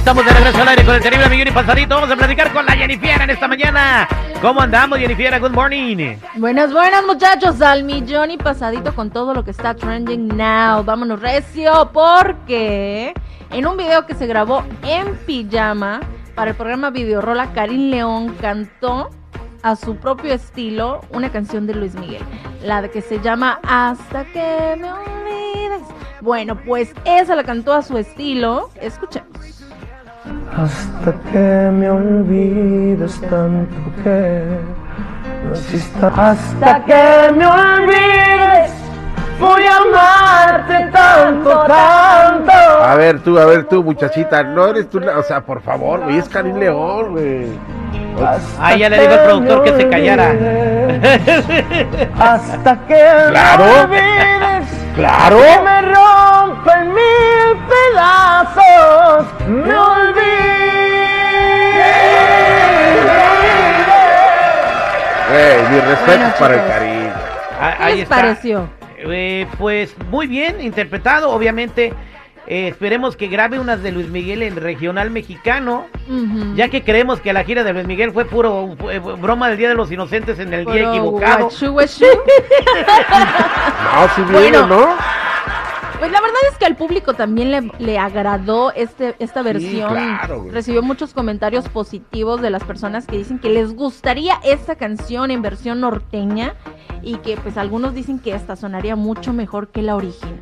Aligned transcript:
Estamos 0.00 0.24
de 0.24 0.32
regreso 0.32 0.62
al 0.62 0.68
aire 0.68 0.84
con 0.86 0.94
el 0.94 1.02
terrible 1.02 1.28
millón 1.28 1.48
y 1.48 1.50
pasadito. 1.50 1.94
Vamos 1.94 2.10
a 2.10 2.16
platicar 2.16 2.50
con 2.54 2.64
la 2.64 2.72
Jennifer 2.72 3.20
en 3.20 3.30
esta 3.30 3.46
mañana. 3.46 4.08
¿Cómo 4.40 4.62
andamos, 4.62 4.98
Jennifer? 4.98 5.38
Good 5.38 5.50
morning. 5.50 6.16
Buenas, 6.36 6.72
buenas 6.72 7.04
muchachos, 7.04 7.60
al 7.60 7.84
millón 7.84 8.30
y 8.30 8.38
pasadito 8.38 8.94
con 8.94 9.10
todo 9.10 9.34
lo 9.34 9.44
que 9.44 9.50
está 9.50 9.74
trending 9.74 10.28
now. 10.28 10.82
Vámonos 10.82 11.20
recio 11.20 11.90
porque 11.92 13.12
en 13.50 13.66
un 13.66 13.76
video 13.76 14.06
que 14.06 14.14
se 14.14 14.26
grabó 14.26 14.64
en 14.82 15.16
pijama 15.26 16.00
para 16.34 16.52
el 16.52 16.56
programa 16.56 16.88
Videorola, 16.88 17.52
Karim 17.52 17.90
León 17.90 18.34
cantó 18.40 19.10
a 19.62 19.76
su 19.76 19.96
propio 19.96 20.32
estilo 20.32 21.02
una 21.10 21.30
canción 21.30 21.66
de 21.66 21.74
Luis 21.74 21.94
Miguel, 21.94 22.22
la 22.64 22.88
que 22.88 23.02
se 23.02 23.20
llama 23.20 23.60
Hasta 23.62 24.24
que 24.24 24.76
me 24.80 24.90
olvides. 24.90 25.82
Bueno, 26.22 26.56
pues 26.56 26.94
esa 27.04 27.36
la 27.36 27.44
cantó 27.44 27.74
a 27.74 27.82
su 27.82 27.98
estilo. 27.98 28.70
Escuchemos. 28.80 29.59
Hasta 30.56 31.12
que 31.32 31.38
me 31.72 31.88
olvides 31.90 33.20
tanto 33.22 33.76
que 34.02 34.42
no 35.44 35.50
exista. 35.52 36.08
Hasta 36.08 36.84
que 36.84 37.32
me 37.34 37.46
olvides, 37.46 38.72
voy 39.38 39.62
a 39.62 39.76
amarte 39.76 40.90
tanto, 40.92 41.50
tanto. 41.66 42.52
A 42.52 42.94
ver 42.96 43.20
tú, 43.20 43.38
a 43.38 43.46
ver 43.46 43.64
tú, 43.64 43.82
muchachita, 43.84 44.42
no 44.42 44.66
eres 44.66 44.90
tú, 44.90 45.00
la- 45.00 45.18
o 45.18 45.22
sea, 45.22 45.40
por 45.40 45.62
favor, 45.62 46.00
güey, 46.04 46.18
es 46.18 46.28
Karim 46.28 46.56
León, 46.56 47.12
güey. 47.12 47.46
Ah, 48.60 48.74
ya 48.76 48.88
le 48.90 49.00
digo 49.00 49.12
al 49.14 49.20
productor 49.24 49.62
que 49.64 49.76
se 49.76 49.88
callara. 49.88 50.30
Hasta 52.18 52.76
que 52.86 53.02
Claro. 53.30 53.64
me 53.64 53.80
olvides. 53.84 54.68
Claro. 54.94 55.38
Que 55.38 55.60
me 55.62 55.82
rompen 55.94 56.88
mil 56.92 57.56
pedazos. 57.68 58.59
Me 59.48 59.74
olvides. 59.74 60.30
Güey, 65.30 65.68
mi 65.70 65.80
respeto 65.80 66.06
Bueno, 66.06 66.34
para 66.38 66.54
el. 66.54 67.08
Ah, 67.60 67.74
¿Qué 67.78 67.84
Ahí 67.84 67.92
les 67.94 68.02
está. 68.04 68.16
pareció? 68.16 68.68
Eh, 68.98 69.46
pues 69.58 69.94
muy 70.10 70.26
bien 70.26 70.60
interpretado, 70.60 71.30
obviamente. 71.30 71.92
eh, 72.46 72.66
esperemos 72.68 73.14
que 73.16 73.28
grabe 73.28 73.60
unas 73.60 73.80
de 73.82 73.92
Luis 73.92 74.08
Miguel 74.08 74.42
en 74.42 74.56
regional 74.56 75.10
mexicano, 75.10 75.86
ya 76.56 76.68
que 76.68 76.82
creemos 76.82 77.20
que 77.20 77.32
la 77.32 77.44
gira 77.44 77.62
de 77.62 77.72
Luis 77.72 77.86
Miguel 77.86 78.10
fue 78.12 78.24
puro 78.24 78.74
fue 78.78 78.98
broma 78.98 79.48
del 79.48 79.56
Día 79.58 79.68
de 79.68 79.76
los 79.76 79.92
Inocentes 79.92 80.38
en 80.40 80.52
el 80.52 80.64
día 80.64 80.88
equivocado. 80.90 81.44
guachu, 81.44 81.70
guachu. 81.70 82.04
No, 83.94 84.08
sí 84.16 84.22
viene, 84.28 84.58
Bueno. 84.58 84.66
¿no? 84.66 84.96
Pues 86.00 86.12
la 86.12 86.20
verdad 86.22 86.38
es 86.50 86.56
que 86.56 86.64
al 86.64 86.76
público 86.76 87.12
también 87.12 87.50
le, 87.50 87.70
le 87.78 87.98
agradó 87.98 88.72
este, 88.72 89.14
esta 89.18 89.42
versión. 89.42 89.90
claro, 89.90 90.40
güey. 90.40 90.50
Recibió 90.50 90.82
muchos 90.82 91.12
comentarios 91.12 91.68
positivos 91.68 92.40
de 92.40 92.48
las 92.48 92.64
personas 92.64 93.06
que 93.06 93.18
dicen 93.18 93.38
que 93.38 93.50
les 93.50 93.74
gustaría 93.74 94.40
esta 94.42 94.76
canción 94.76 95.30
en 95.30 95.42
versión 95.42 95.82
norteña 95.82 96.54
y 97.02 97.16
que 97.18 97.36
pues 97.36 97.58
algunos 97.58 97.94
dicen 97.94 98.18
que 98.18 98.34
esta 98.34 98.56
sonaría 98.56 98.96
mucho 98.96 99.34
mejor 99.34 99.68
que 99.68 99.82
la 99.82 99.94
original. 99.94 100.40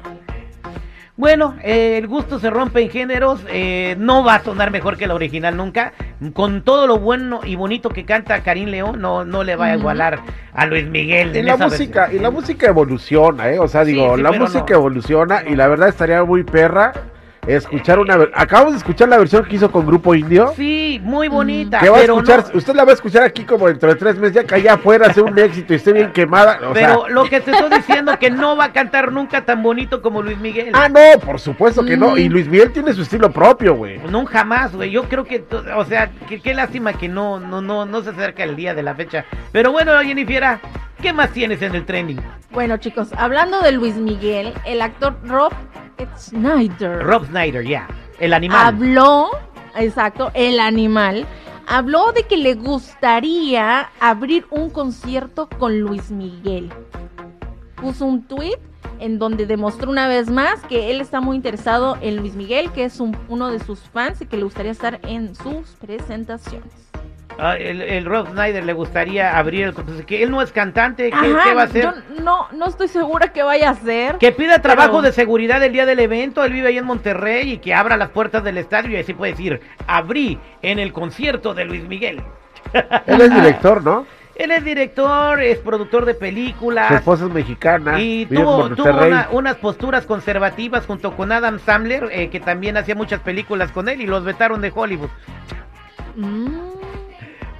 Bueno, 1.16 1.56
eh, 1.64 1.98
el 1.98 2.06
gusto 2.06 2.38
se 2.38 2.48
rompe 2.48 2.80
en 2.80 2.90
géneros, 2.90 3.40
eh, 3.48 3.96
no 3.98 4.22
va 4.22 4.36
a 4.36 4.44
sonar 4.44 4.70
mejor 4.70 4.96
que 4.96 5.08
la 5.08 5.16
original 5.16 5.56
nunca. 5.56 5.92
Con 6.32 6.62
todo 6.62 6.86
lo 6.86 6.98
bueno 6.98 7.40
y 7.44 7.54
bonito 7.54 7.90
que 7.90 8.04
canta 8.04 8.42
Karim 8.42 8.68
León, 8.70 9.00
no, 9.00 9.24
no 9.24 9.44
le 9.44 9.54
va 9.54 9.66
a 9.66 9.76
igualar 9.76 10.20
a 10.52 10.66
Luis 10.66 10.86
Miguel. 10.86 11.34
Y 11.34 11.38
en 11.38 11.46
la 11.46 11.54
esa 11.54 11.64
música, 11.68 12.00
versión. 12.00 12.20
y 12.20 12.22
la 12.22 12.30
música 12.30 12.66
evoluciona, 12.66 13.50
¿eh? 13.50 13.58
O 13.60 13.68
sea, 13.68 13.84
digo, 13.84 14.16
sí, 14.16 14.22
la 14.22 14.32
música 14.32 14.66
no. 14.70 14.76
evoluciona 14.76 15.42
y 15.46 15.54
la 15.54 15.68
verdad 15.68 15.88
estaría 15.88 16.24
muy 16.24 16.42
perra 16.42 16.92
escuchar 17.56 17.98
una 17.98 18.18
Acabamos 18.34 18.72
de 18.72 18.78
escuchar 18.78 19.08
la 19.08 19.16
versión 19.18 19.44
que 19.44 19.56
hizo 19.56 19.70
con 19.70 19.86
Grupo 19.86 20.14
Indio. 20.14 20.52
Sí, 20.56 21.00
muy 21.02 21.28
bonita. 21.28 21.78
Que 21.80 21.88
va 21.88 21.98
a 21.98 22.02
escuchar, 22.02 22.44
no- 22.52 22.58
usted 22.58 22.74
la 22.74 22.84
va 22.84 22.90
a 22.90 22.94
escuchar 22.94 23.22
aquí 23.22 23.44
como 23.44 23.66
dentro 23.66 23.88
de 23.88 23.94
tres 23.96 24.16
meses, 24.18 24.34
ya 24.34 24.44
que 24.44 24.54
allá 24.54 24.74
afuera 24.74 25.12
sea 25.12 25.22
un 25.24 25.38
éxito 25.38 25.72
y 25.72 25.76
esté 25.76 25.92
bien 25.92 26.12
quemada. 26.12 26.58
O 26.68 26.72
pero 26.72 27.04
sea, 27.04 27.08
lo 27.14 27.24
que 27.24 27.40
te 27.40 27.50
estoy 27.52 27.70
diciendo 27.70 28.18
que 28.18 28.30
no 28.30 28.56
va 28.56 28.64
a 28.66 28.72
cantar 28.72 29.12
nunca 29.12 29.44
tan 29.44 29.62
bonito 29.62 30.02
como 30.02 30.22
Luis 30.22 30.38
Miguel. 30.38 30.70
ah, 30.74 30.88
no, 30.88 31.18
por 31.20 31.40
supuesto 31.40 31.84
que 31.84 31.96
no. 31.96 32.10
Mm. 32.12 32.18
Y 32.18 32.28
Luis 32.28 32.48
Miguel 32.48 32.72
tiene 32.72 32.92
su 32.92 33.02
estilo 33.02 33.30
propio, 33.30 33.74
güey. 33.74 33.98
No, 34.10 34.24
jamás, 34.26 34.74
güey. 34.74 34.90
Yo 34.90 35.04
creo 35.04 35.24
que, 35.24 35.44
o 35.76 35.84
sea, 35.84 36.10
que- 36.28 36.40
qué 36.40 36.54
lástima 36.54 36.92
que 36.92 37.08
no, 37.08 37.40
no, 37.40 37.60
no, 37.62 37.86
no 37.86 38.02
se 38.02 38.10
acerca 38.10 38.44
el 38.44 38.56
día 38.56 38.74
de 38.74 38.82
la 38.82 38.94
fecha. 38.94 39.24
Pero 39.52 39.72
bueno, 39.72 39.92
Jennifer, 40.00 40.58
¿qué 41.00 41.12
más 41.12 41.30
tienes 41.30 41.62
en 41.62 41.74
el 41.74 41.84
trending? 41.86 42.20
Bueno 42.50 42.76
chicos, 42.78 43.08
hablando 43.16 43.60
de 43.60 43.72
Luis 43.72 43.94
Miguel, 43.96 44.54
el 44.64 44.80
actor 44.80 45.16
Rob 45.24 45.52
Schneider 46.16 47.02
Rob 47.04 47.26
Snyder, 47.26 47.64
ya. 47.66 47.88
El 48.18 48.32
animal. 48.32 48.66
habló, 48.66 49.30
exacto, 49.76 50.30
el 50.34 50.58
animal, 50.60 51.26
habló 51.66 52.12
de 52.12 52.24
que 52.24 52.36
le 52.36 52.54
gustaría 52.54 53.90
abrir 54.00 54.46
un 54.50 54.70
concierto 54.70 55.48
con 55.58 55.80
Luis 55.80 56.10
Miguel. 56.10 56.70
Puso 57.76 58.04
un 58.06 58.22
tweet 58.26 58.58
en 58.98 59.20
donde 59.20 59.46
demostró 59.46 59.88
una 59.90 60.08
vez 60.08 60.28
más 60.28 60.60
que 60.64 60.90
él 60.90 61.00
está 61.00 61.20
muy 61.20 61.36
interesado 61.36 61.96
en 62.00 62.16
Luis 62.16 62.34
Miguel, 62.34 62.72
que 62.72 62.84
es 62.84 62.98
un- 62.98 63.16
uno 63.28 63.48
de 63.50 63.60
sus 63.60 63.78
fans 63.80 64.20
y 64.20 64.26
que 64.26 64.36
le 64.36 64.42
gustaría 64.42 64.72
estar 64.72 64.98
en 65.04 65.36
sus 65.36 65.76
presentaciones. 65.80 66.87
Ah, 67.40 67.56
el, 67.56 67.80
el 67.82 68.04
Rob 68.04 68.28
Snyder 68.32 68.64
le 68.64 68.72
gustaría 68.72 69.38
abrir 69.38 69.64
el 69.66 69.72
concierto. 69.74 70.04
Que 70.06 70.22
él 70.24 70.30
no 70.30 70.42
es 70.42 70.50
cantante. 70.50 71.08
¿Qué, 71.10 71.14
Ajá, 71.16 71.44
qué 71.44 71.54
va 71.54 71.62
a 71.62 71.64
hacer? 71.66 71.82
Yo 71.84 71.92
no, 72.22 72.48
no 72.52 72.66
estoy 72.66 72.88
segura 72.88 73.32
que 73.32 73.44
vaya 73.44 73.68
a 73.68 73.72
hacer. 73.72 74.16
Que 74.18 74.32
pida 74.32 74.60
trabajo 74.60 74.90
Pero- 74.96 75.02
de 75.02 75.12
seguridad 75.12 75.62
el 75.62 75.72
día 75.72 75.86
del 75.86 76.00
evento, 76.00 76.44
él 76.44 76.52
vive 76.52 76.68
ahí 76.68 76.78
en 76.78 76.84
Monterrey 76.84 77.52
y 77.52 77.58
que 77.58 77.74
abra 77.74 77.96
las 77.96 78.08
puertas 78.10 78.42
del 78.42 78.58
estadio 78.58 78.90
y 78.90 79.00
así 79.00 79.14
puede 79.14 79.32
decir, 79.32 79.60
abrí 79.86 80.38
en 80.62 80.80
el 80.80 80.92
concierto 80.92 81.54
de 81.54 81.64
Luis 81.64 81.86
Miguel. 81.86 82.22
Él 83.06 83.20
es 83.20 83.32
director, 83.34 83.84
¿no? 83.84 84.04
Él 84.34 84.50
es 84.52 84.64
director, 84.64 85.40
es 85.40 85.58
productor 85.58 86.04
de 86.06 86.14
Su 86.14 86.18
películas 86.20 86.90
esposa 86.92 87.24
es 87.26 87.30
mexicana. 87.32 88.00
y 88.00 88.26
tuvo, 88.26 88.68
tuvo 88.70 88.88
una- 89.06 89.28
unas 89.32 89.56
posturas 89.56 90.06
conservativas 90.06 90.86
junto 90.86 91.16
con 91.16 91.30
Adam 91.32 91.58
Sandler, 91.60 92.08
eh, 92.12 92.30
que 92.30 92.40
también 92.40 92.76
hacía 92.76 92.94
muchas 92.96 93.20
películas 93.20 93.70
con 93.72 93.88
él 93.88 94.00
y 94.00 94.06
los 94.06 94.24
vetaron 94.24 94.60
de 94.60 94.72
Hollywood 94.74 95.08
Mm. 96.16 96.57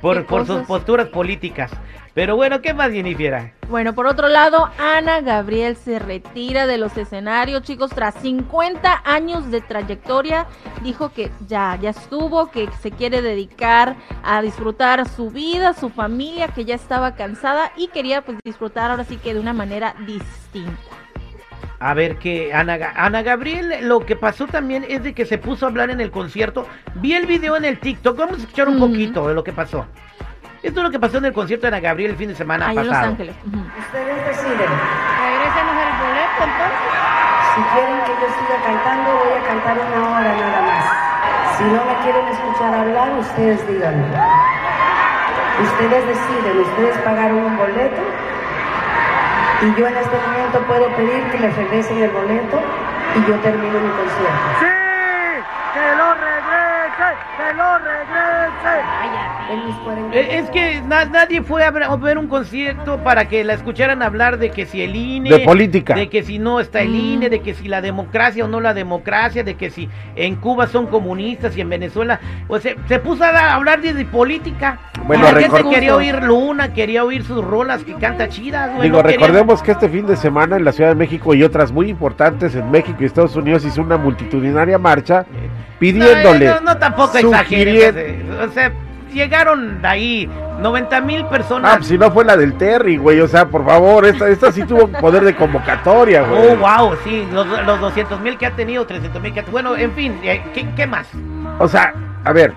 Por, 0.00 0.18
¿Qué 0.18 0.22
por 0.24 0.46
sus 0.46 0.62
posturas 0.66 1.08
políticas. 1.08 1.70
Pero 2.14 2.34
bueno, 2.34 2.60
¿qué 2.60 2.74
más, 2.74 2.90
Jennifer? 2.90 3.52
Bueno, 3.68 3.94
por 3.94 4.06
otro 4.06 4.26
lado, 4.26 4.68
Ana 4.76 5.20
Gabriel 5.20 5.76
se 5.76 6.00
retira 6.00 6.66
de 6.66 6.76
los 6.76 6.96
escenarios, 6.96 7.62
chicos, 7.62 7.90
tras 7.90 8.14
50 8.16 9.02
años 9.04 9.52
de 9.52 9.60
trayectoria, 9.60 10.46
dijo 10.82 11.10
que 11.10 11.30
ya, 11.46 11.78
ya 11.80 11.90
estuvo, 11.90 12.50
que 12.50 12.68
se 12.80 12.90
quiere 12.90 13.22
dedicar 13.22 13.94
a 14.24 14.42
disfrutar 14.42 15.08
su 15.08 15.30
vida, 15.30 15.74
su 15.74 15.90
familia, 15.90 16.48
que 16.48 16.64
ya 16.64 16.74
estaba 16.74 17.14
cansada 17.14 17.70
y 17.76 17.86
quería 17.88 18.22
pues 18.22 18.38
disfrutar 18.44 18.90
ahora 18.90 19.04
sí 19.04 19.16
que 19.18 19.34
de 19.34 19.40
una 19.40 19.52
manera 19.52 19.94
distinta. 20.04 20.97
A 21.80 21.94
ver 21.94 22.16
que 22.16 22.52
Ana, 22.52 22.76
Ana 22.96 23.22
Gabriel, 23.22 23.86
lo 23.88 24.00
que 24.04 24.16
pasó 24.16 24.46
también 24.46 24.84
es 24.88 25.02
de 25.04 25.14
que 25.14 25.24
se 25.26 25.38
puso 25.38 25.64
a 25.64 25.68
hablar 25.68 25.90
en 25.90 26.00
el 26.00 26.10
concierto. 26.10 26.66
Vi 26.96 27.14
el 27.14 27.26
video 27.26 27.56
en 27.56 27.64
el 27.64 27.78
TikTok, 27.78 28.16
vamos 28.18 28.38
a 28.38 28.40
escuchar 28.40 28.68
un 28.68 28.78
Ujú. 28.78 28.88
poquito 28.88 29.28
de 29.28 29.34
lo 29.34 29.44
que 29.44 29.52
pasó. 29.52 29.86
Esto 30.60 30.80
es 30.80 30.84
lo 30.84 30.90
que 30.90 30.98
pasó 30.98 31.18
en 31.18 31.26
el 31.26 31.32
concierto 31.32 31.62
de 31.62 31.68
Ana 31.68 31.80
Gabriel 31.80 32.10
el 32.10 32.16
fin 32.16 32.28
de 32.30 32.34
semana 32.34 32.66
Ahí 32.66 32.76
en 32.78 32.84
Los 32.86 32.88
pasado. 32.88 33.10
Ángeles. 33.12 33.36
Ustedes 33.44 34.26
deciden. 34.26 34.58
Regrésenos 34.58 35.76
el 35.78 35.92
boleto 36.02 36.40
entonces. 36.42 36.88
Si 37.54 37.60
quieren 37.62 37.98
que 38.02 38.10
yo 38.10 38.28
siga 38.34 38.56
cantando, 38.66 39.10
voy 39.14 39.32
a 39.38 39.46
cantar 39.46 39.76
una 39.78 40.18
hora 40.18 40.36
nada 40.36 40.62
más. 40.62 41.58
Si 41.58 41.64
no 41.64 41.84
me 41.84 41.94
quieren 42.02 42.26
escuchar 42.26 42.74
hablar, 42.74 43.18
ustedes 43.20 43.68
díganlo. 43.68 44.04
Ustedes 45.62 46.06
deciden, 46.06 46.58
ustedes 46.60 46.96
pagaron 46.98 47.38
un 47.38 47.56
boleto 47.56 48.00
y 49.60 49.80
yo 49.80 49.88
en 49.88 49.96
este 49.96 50.16
momento 50.16 50.60
puedo 50.66 50.88
pedir 50.96 51.22
que 51.30 51.38
les 51.40 51.56
regresen 51.56 51.98
el 51.98 52.10
boleto 52.10 52.60
y 53.16 53.28
yo 53.28 53.36
termino 53.40 53.80
mi 53.80 53.90
concierto. 53.90 54.77
Que 57.36 57.54
lo 57.54 57.78
regrese. 57.78 58.82
En 59.50 59.66
mis 59.66 59.74
40 59.76 60.16
Eh, 60.16 60.38
Es 60.38 60.50
que 60.50 60.82
na- 60.82 61.04
nadie 61.06 61.42
fue 61.42 61.64
a 61.64 61.70
ver, 61.70 61.84
a 61.84 61.96
ver 61.96 62.18
un 62.18 62.26
concierto 62.28 62.98
para 62.98 63.28
que 63.28 63.44
la 63.44 63.54
escucharan 63.54 64.02
hablar 64.02 64.38
de 64.38 64.50
que 64.50 64.66
si 64.66 64.82
el 64.82 64.94
INE... 64.96 65.30
De 65.30 65.38
política. 65.40 65.94
De 65.94 66.08
que 66.08 66.22
si 66.22 66.38
no 66.38 66.60
está 66.60 66.80
el 66.80 66.90
Mm. 66.90 66.94
INE, 66.96 67.30
de 67.30 67.40
que 67.40 67.54
si 67.54 67.68
la 67.68 67.80
democracia 67.80 68.44
o 68.44 68.48
no 68.48 68.60
la 68.60 68.74
democracia, 68.74 69.44
de 69.44 69.54
que 69.54 69.70
si 69.70 69.88
en 70.16 70.36
Cuba 70.36 70.66
son 70.66 70.86
comunistas 70.88 71.56
y 71.56 71.60
en 71.60 71.70
Venezuela... 71.70 72.20
Pues 72.46 72.62
se, 72.62 72.76
se 72.88 72.98
puso 72.98 73.24
a 73.24 73.54
hablar 73.54 73.80
de, 73.80 73.94
de 73.94 74.04
política. 74.04 74.78
Bueno, 75.06 75.28
y 75.30 75.32
la 75.34 75.40
gente 75.40 75.70
quería 75.70 75.94
oír 75.96 76.22
Luna, 76.22 76.72
quería 76.74 77.04
oír 77.04 77.24
sus 77.24 77.42
rolas 77.44 77.84
que 77.84 77.94
canta 77.94 78.28
chidas, 78.28 78.70
güey. 78.74 78.88
Digo, 78.90 79.02
no 79.02 79.08
recordemos 79.08 79.62
que 79.62 79.70
este 79.72 79.88
fin 79.88 80.06
de 80.06 80.16
semana 80.16 80.56
en 80.56 80.64
la 80.64 80.72
Ciudad 80.72 80.90
de 80.90 80.96
México 80.96 81.32
y 81.34 81.42
otras 81.42 81.72
muy 81.72 81.88
importantes 81.88 82.54
en 82.54 82.70
México 82.70 82.98
y 83.00 83.04
Estados 83.06 83.36
Unidos 83.36 83.64
hizo 83.64 83.80
una 83.80 83.96
multitudinaria 83.96 84.76
marcha 84.78 85.24
pidiéndole, 85.78 86.46
No, 86.46 86.60
no, 86.60 86.74
no, 86.74 86.78
tampoco 86.96 87.18
exageres. 87.18 87.94
O 88.40 88.52
sea, 88.52 88.72
llegaron 89.12 89.80
de 89.80 89.88
ahí 89.88 90.30
90 90.60 91.00
mil 91.00 91.22
Ah, 91.22 91.30
personas. 91.30 91.76
pues 91.78 91.88
si 91.88 91.96
no 91.98 92.10
fue 92.10 92.24
la 92.24 92.36
del 92.36 92.54
Terry, 92.54 92.96
güey, 92.96 93.20
o 93.20 93.28
sea, 93.28 93.46
por 93.46 93.64
favor, 93.64 94.04
esta, 94.06 94.28
esta 94.28 94.52
sí 94.52 94.64
tuvo 94.64 94.88
poder 94.88 95.24
de 95.24 95.34
convocatoria, 95.34 96.22
güey. 96.22 96.48
Oh, 96.52 96.56
wow, 96.56 96.96
sí, 97.04 97.26
los, 97.32 97.46
los 97.46 97.80
200 97.80 98.20
mil 98.20 98.36
que 98.36 98.46
ha 98.46 98.50
tenido, 98.52 98.84
300 98.86 99.22
mil 99.22 99.32
que 99.32 99.40
ha 99.40 99.42
tenido. 99.44 99.62
Bueno, 99.62 99.76
en 99.76 99.92
fin, 99.92 100.18
eh, 100.22 100.42
¿qué, 100.54 100.68
qué 100.76 100.86
más? 100.86 101.06
O 101.58 101.68
sea, 101.68 101.94
a 102.24 102.32
ver, 102.32 102.52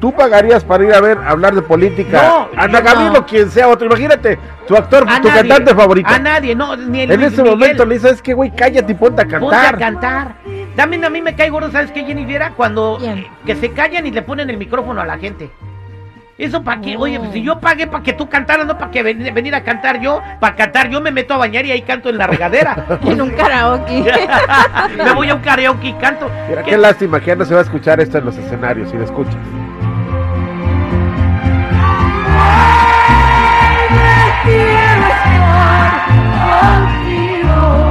¿tú 0.00 0.12
pagarías 0.12 0.64
para 0.64 0.84
ir 0.84 0.94
a 0.94 1.00
ver, 1.00 1.18
hablar 1.18 1.54
de 1.54 1.62
política? 1.62 2.22
No, 2.22 2.48
Ana 2.56 2.80
Gabriel 2.80 3.12
no. 3.12 3.18
o 3.20 3.26
quien 3.26 3.50
sea 3.50 3.68
otro, 3.68 3.86
imagínate, 3.86 4.38
tu 4.66 4.74
actor, 4.76 5.04
A 5.08 5.20
tu 5.20 5.28
nadie, 5.28 5.40
cantante 5.48 5.74
favorito. 5.74 6.08
A 6.10 6.18
nadie, 6.18 6.54
no, 6.54 6.74
ni 6.76 7.02
el 7.02 7.10
En 7.12 7.20
Luis 7.20 7.32
ese 7.32 7.42
Miguel. 7.42 7.58
momento 7.58 7.84
le 7.84 7.94
dices, 7.96 8.12
es 8.12 8.22
que 8.22 8.32
güey, 8.34 8.50
cállate 8.54 8.92
y 8.92 8.94
ponte 8.94 9.22
a 9.22 9.38
Ponte 9.38 9.54
a 9.56 9.72
cantar. 9.72 10.34
También 10.76 11.04
a 11.04 11.10
mí 11.10 11.20
me 11.20 11.34
cae 11.34 11.50
gordo, 11.50 11.70
¿sabes 11.70 11.90
qué, 11.92 12.04
Jenny 12.04 12.24
Viera? 12.24 12.52
Cuando 12.56 12.98
eh, 13.02 13.26
que 13.44 13.54
se 13.56 13.70
callan 13.72 14.06
y 14.06 14.10
le 14.10 14.22
ponen 14.22 14.48
el 14.50 14.56
micrófono 14.56 15.00
a 15.00 15.06
la 15.06 15.18
gente. 15.18 15.50
Eso 16.38 16.62
para 16.64 16.80
qué, 16.80 16.96
Oh. 16.96 17.00
oye, 17.02 17.18
pues, 17.18 17.32
si 17.32 17.42
yo 17.42 17.60
pagué 17.60 17.86
para 17.86 18.02
que 18.02 18.14
tú 18.14 18.26
cantaras, 18.30 18.66
no 18.66 18.78
para 18.78 18.90
que 18.90 19.02
ven- 19.02 19.34
venir 19.34 19.54
a 19.54 19.62
cantar 19.62 20.00
yo, 20.00 20.22
para 20.40 20.56
cantar 20.56 20.88
yo 20.88 20.98
me 21.02 21.10
meto 21.10 21.34
a 21.34 21.36
bañar 21.36 21.66
y 21.66 21.72
ahí 21.72 21.82
canto 21.82 22.08
en 22.08 22.16
la 22.16 22.26
regadera. 22.26 22.86
En 23.04 23.20
un 23.20 23.30
karaoke. 23.30 24.10
me 24.96 25.12
voy 25.12 25.28
a 25.28 25.34
un 25.34 25.42
karaoke 25.42 25.88
y 25.88 25.92
canto. 25.94 26.30
Mira, 26.48 26.62
¿Qué- 26.62 26.70
qué 26.70 26.78
lástima 26.78 27.20
que 27.20 27.26
ya 27.26 27.36
no 27.36 27.44
se 27.44 27.52
va 27.52 27.60
a 27.60 27.64
escuchar 27.64 28.00
esto 28.00 28.16
en 28.18 28.24
los 28.24 28.36
escenarios, 28.38 28.90
si 28.90 28.96
lo 28.96 29.04
escuchas. 29.04 29.36
También 36.66 37.89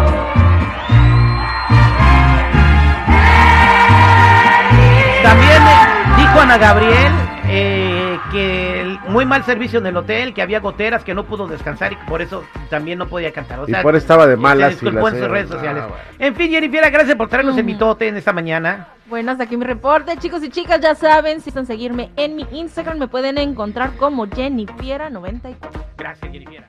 Gabriel 6.57 7.11
eh, 7.47 8.17
que 8.31 8.81
el 8.81 8.99
muy 9.07 9.25
mal 9.25 9.43
servicio 9.43 9.79
en 9.79 9.87
el 9.87 9.97
hotel, 9.97 10.33
que 10.33 10.41
había 10.41 10.59
goteras, 10.59 11.03
que 11.03 11.13
no 11.13 11.25
pudo 11.25 11.47
descansar 11.47 11.93
y 11.93 11.95
que 11.95 12.05
por 12.05 12.21
eso 12.21 12.43
también 12.69 12.99
no 12.99 13.07
podía 13.07 13.31
cantar. 13.31 13.59
O 13.59 13.67
Y 13.67 13.71
sea, 13.71 13.81
por 13.81 13.95
eso 13.95 14.03
estaba 14.03 14.27
de 14.27 14.35
se 14.35 14.41
malas 14.41 14.71
y 14.71 14.75
disculpó 14.75 14.93
la 14.93 14.99
en 14.99 15.05
sus 15.09 15.13
señora- 15.19 15.33
redes 15.33 15.49
sociales. 15.49 15.83
Ah, 15.83 15.87
bueno. 15.87 16.03
En 16.19 16.35
fin, 16.35 16.51
Jennifer, 16.51 16.91
gracias 16.91 17.15
por 17.15 17.29
traernos 17.29 17.57
el 17.57 17.63
mitote 17.65 18.07
en 18.07 18.17
esta 18.17 18.33
mañana. 18.33 18.87
Bueno, 19.07 19.31
hasta 19.31 19.45
aquí 19.45 19.57
mi 19.57 19.65
reporte. 19.65 20.15
Chicos 20.17 20.43
y 20.43 20.49
chicas, 20.49 20.79
ya 20.81 20.93
saben, 20.93 21.41
si 21.41 21.49
están 21.49 21.65
seguirme 21.65 22.11
en 22.15 22.35
mi 22.35 22.45
Instagram, 22.51 22.99
me 22.99 23.07
pueden 23.07 23.37
encontrar 23.39 23.93
como 23.97 24.27
Jenny 24.27 24.67
Fiera 24.77 25.09
94. 25.09 25.83
Gracias, 25.97 26.31
Jennifer. 26.31 26.67